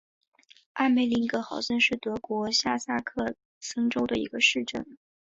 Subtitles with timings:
[0.73, 4.97] 阿梅林格豪森是德国下萨克森州的一个市镇。